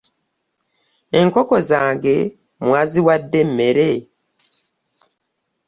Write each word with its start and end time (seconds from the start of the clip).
Enkoko 1.19 1.55
zange 1.69 2.15
mwaziwadde 2.65 3.37
emmere? 3.45 3.89